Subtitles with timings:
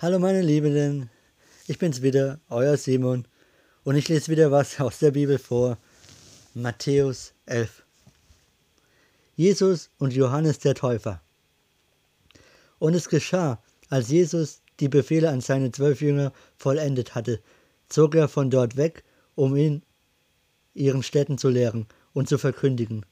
[0.00, 1.10] Hallo meine Liebenden,
[1.66, 3.26] ich bin's wieder, euer Simon,
[3.82, 5.76] und ich lese wieder was aus der Bibel vor.
[6.54, 7.82] Matthäus 11.
[9.34, 11.20] Jesus und Johannes der Täufer.
[12.78, 17.40] Und es geschah, als Jesus die Befehle an seine zwölf Jünger vollendet hatte,
[17.88, 19.02] zog er von dort weg,
[19.34, 19.82] um in
[20.74, 23.04] ihren Städten zu lehren und zu verkündigen.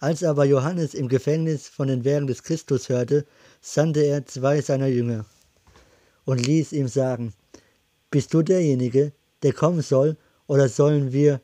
[0.00, 3.26] Als aber Johannes im Gefängnis von den Werken des Christus hörte,
[3.60, 5.24] sandte er zwei seiner Jünger
[6.26, 7.32] und ließ ihm sagen,
[8.10, 9.12] Bist du derjenige,
[9.42, 11.40] der kommen soll, oder sollen wir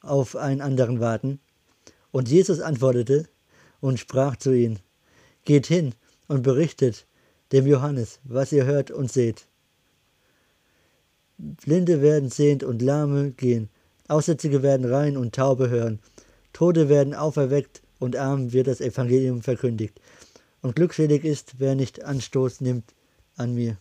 [0.00, 1.38] auf einen anderen warten?
[2.10, 3.28] Und Jesus antwortete
[3.80, 4.80] und sprach zu ihnen,
[5.44, 5.94] Geht hin
[6.26, 7.06] und berichtet
[7.52, 9.46] dem Johannes, was ihr hört und seht.
[11.38, 13.68] Blinde werden sehend und Lahme gehen,
[14.08, 16.00] Aussätzige werden rein und Taube hören,
[16.52, 20.00] Tode werden auferweckt und Armen wird das Evangelium verkündigt.
[20.62, 22.94] Und glückselig ist, wer nicht Anstoß nimmt
[23.36, 23.76] an mir.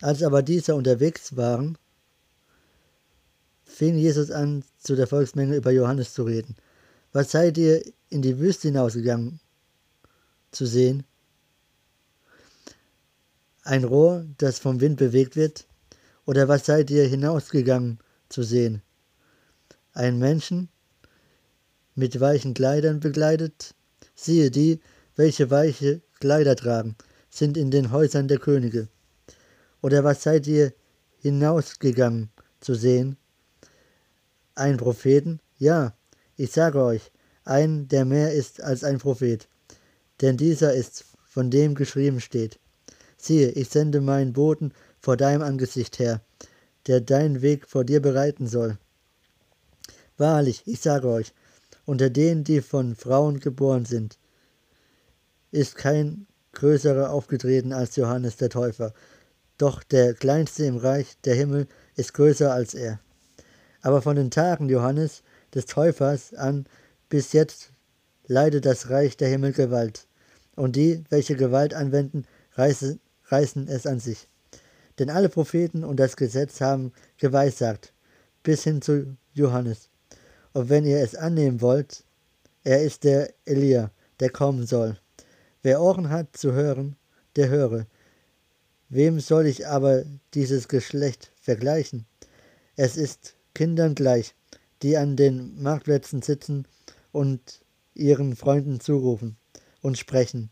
[0.00, 1.78] Als aber diese unterwegs waren,
[3.64, 6.56] fing Jesus an, zu der Volksmenge über Johannes zu reden.
[7.12, 9.40] Was seid ihr in die Wüste hinausgegangen
[10.50, 11.04] zu sehen?
[13.62, 15.66] Ein Rohr, das vom Wind bewegt wird?
[16.24, 18.82] Oder was seid ihr hinausgegangen zu sehen?
[19.92, 20.68] Ein Menschen
[21.94, 23.74] mit weichen Kleidern bekleidet?
[24.14, 24.80] Siehe, die,
[25.16, 26.96] welche weiche Kleider tragen,
[27.30, 28.88] sind in den Häusern der Könige.
[29.86, 30.72] Oder was seid ihr
[31.20, 33.16] hinausgegangen zu sehen?
[34.56, 35.38] Ein Propheten?
[35.58, 35.94] Ja,
[36.36, 37.12] ich sage euch,
[37.44, 39.46] ein, der mehr ist als ein Prophet.
[40.20, 42.58] Denn dieser ist, von dem geschrieben steht.
[43.16, 46.20] Siehe, ich sende meinen Boten vor deinem Angesicht her,
[46.88, 48.78] der deinen Weg vor dir bereiten soll.
[50.16, 51.32] Wahrlich, ich sage euch,
[51.84, 54.18] unter denen, die von Frauen geboren sind,
[55.52, 58.92] ist kein größerer aufgetreten als Johannes der Täufer,
[59.58, 63.00] doch der Kleinste im Reich der Himmel ist größer als er.
[63.82, 65.22] Aber von den Tagen Johannes
[65.54, 66.66] des Täufers an
[67.08, 67.72] bis jetzt
[68.26, 70.06] leidet das Reich der Himmel Gewalt,
[70.56, 72.24] und die, welche Gewalt anwenden,
[72.54, 74.28] reißen, reißen es an sich.
[74.98, 77.92] Denn alle Propheten und das Gesetz haben geweissagt,
[78.42, 79.90] bis hin zu Johannes.
[80.52, 82.04] Und wenn ihr es annehmen wollt,
[82.64, 83.90] er ist der Elia,
[84.20, 84.98] der kommen soll.
[85.62, 86.96] Wer Ohren hat zu hören,
[87.36, 87.86] der höre.
[88.88, 90.04] Wem soll ich aber
[90.34, 92.06] dieses Geschlecht vergleichen?
[92.76, 94.34] Es ist Kindern gleich,
[94.82, 96.68] die an den Marktplätzen sitzen
[97.10, 97.62] und
[97.94, 99.36] ihren Freunden zurufen
[99.82, 100.50] und sprechen.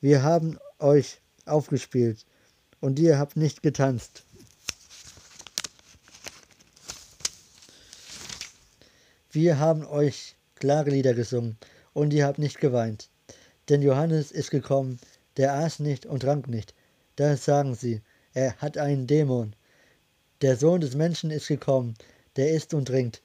[0.00, 2.24] Wir haben euch aufgespielt
[2.80, 4.24] und ihr habt nicht getanzt.
[9.30, 11.58] Wir haben euch Klagelieder gesungen
[11.92, 13.10] und ihr habt nicht geweint.
[13.68, 14.98] Denn Johannes ist gekommen,
[15.36, 16.74] der aß nicht und trank nicht,
[17.18, 18.00] da sagen sie,
[18.32, 19.56] er hat einen Dämon.
[20.40, 21.94] Der Sohn des Menschen ist gekommen,
[22.36, 23.22] der isst und trinkt.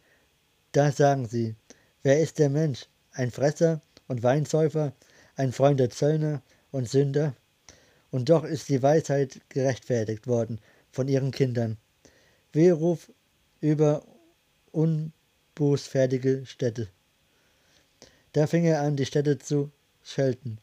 [0.72, 1.56] Da sagen sie,
[2.02, 2.88] wer ist der Mensch?
[3.12, 4.94] Ein Fresser und Weinsäufer,
[5.36, 7.36] ein Freund der Zöllner und Sünder?
[8.10, 10.60] Und doch ist die Weisheit gerechtfertigt worden
[10.92, 11.78] von ihren Kindern.
[12.52, 13.12] Wehruf
[13.62, 14.04] über
[14.72, 16.90] unbußfertige Städte.
[18.32, 19.72] Da fing er an, die Städte zu
[20.02, 20.58] schelten,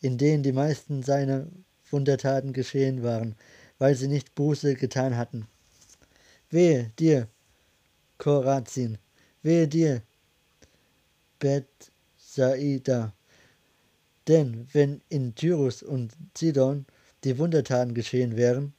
[0.00, 1.46] in denen die meisten seiner
[1.92, 3.36] Wundertaten geschehen waren,
[3.78, 5.46] weil sie nicht Buße getan hatten.
[6.50, 7.28] Wehe dir,
[8.18, 8.98] Korazin,
[9.42, 10.02] wehe dir,
[11.38, 13.14] Bethsaida.
[14.28, 16.86] Denn wenn in Tyrus und Sidon
[17.24, 18.74] die Wundertaten geschehen wären,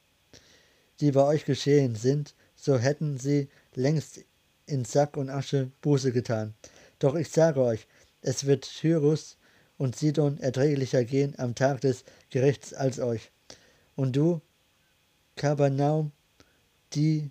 [1.00, 4.24] die bei euch geschehen sind, so hätten sie längst
[4.66, 6.54] in Sack und Asche Buße getan.
[6.98, 7.86] Doch ich sage euch,
[8.20, 9.36] es wird Tyrus
[9.78, 13.30] und Sidon erträglicher gehen am Tag des Gerichts als euch.
[13.96, 14.40] Und du,
[15.36, 16.12] Kapernaum,
[16.94, 17.30] die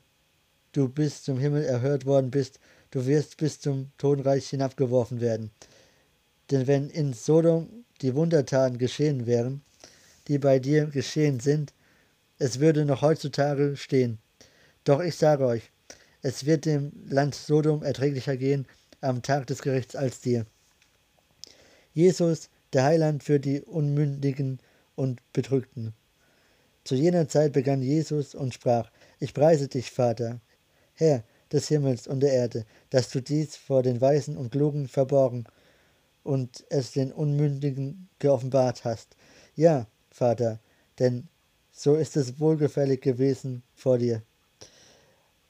[0.71, 2.59] du bis zum Himmel erhört worden bist,
[2.91, 5.51] du wirst bis zum Totenreich hinabgeworfen werden.
[6.49, 9.61] Denn wenn in Sodom die Wundertaten geschehen wären,
[10.27, 11.73] die bei dir geschehen sind,
[12.37, 14.17] es würde noch heutzutage stehen.
[14.83, 15.71] Doch ich sage euch,
[16.21, 18.67] es wird dem Land Sodom erträglicher gehen
[18.99, 20.45] am Tag des Gerichts als dir.
[21.93, 24.59] Jesus, der Heiland für die Unmündigen
[24.95, 25.93] und Betrügten.
[26.83, 28.89] Zu jener Zeit begann Jesus und sprach,
[29.19, 30.39] ich preise dich, Vater,
[30.93, 35.45] Herr des Himmels und der Erde, dass du dies vor den Weisen und Klugen verborgen
[36.23, 39.15] und es den Unmündigen geoffenbart hast.
[39.55, 40.59] Ja, Vater,
[40.99, 41.27] denn
[41.71, 44.21] so ist es wohlgefällig gewesen vor dir.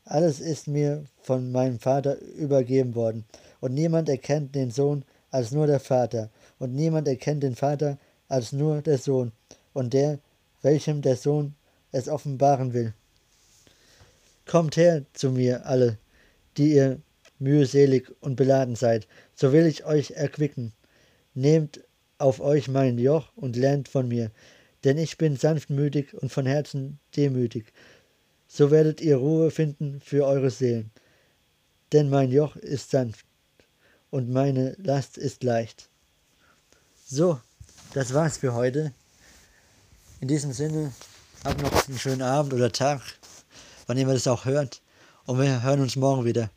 [0.05, 3.25] Alles ist mir von meinem Vater übergeben worden,
[3.59, 6.29] und niemand erkennt den Sohn als nur der Vater,
[6.59, 7.97] und niemand erkennt den Vater
[8.27, 9.31] als nur der Sohn,
[9.73, 10.19] und der,
[10.61, 11.55] welchem der Sohn
[11.91, 12.93] es offenbaren will.
[14.45, 15.97] Kommt her zu mir alle,
[16.57, 16.99] die ihr
[17.39, 20.73] mühselig und beladen seid, so will ich euch erquicken.
[21.33, 21.81] Nehmt
[22.17, 24.31] auf euch mein Joch und lernt von mir,
[24.83, 27.73] denn ich bin sanftmütig und von Herzen demütig.
[28.47, 30.91] So werdet ihr Ruhe finden für eure Seelen.
[31.93, 33.25] Denn mein Joch ist sanft
[34.11, 35.89] und meine Last ist leicht.
[37.07, 37.39] So,
[37.93, 38.93] das war's für heute.
[40.19, 40.93] In diesem Sinne,
[41.43, 43.01] habt noch einen schönen Abend oder Tag,
[43.87, 44.81] wann immer das auch hört.
[45.25, 46.49] Und wir hören uns morgen wieder.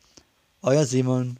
[0.61, 1.37] Euer Simon.